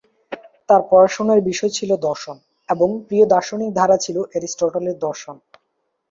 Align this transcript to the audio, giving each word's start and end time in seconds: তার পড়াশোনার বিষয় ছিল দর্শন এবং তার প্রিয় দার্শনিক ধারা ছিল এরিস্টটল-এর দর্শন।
তার 0.69 0.81
পড়াশোনার 0.89 1.39
বিষয় 1.49 1.71
ছিল 1.77 1.91
দর্শন 2.07 2.37
এবং 2.69 2.89
তার 2.91 3.05
প্রিয় 3.07 3.25
দার্শনিক 3.33 3.69
ধারা 3.73 3.97
ছিল 3.97 4.17
এরিস্টটল-এর 4.37 4.97
দর্শন। 4.99 5.35